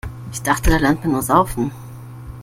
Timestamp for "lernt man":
0.77-1.11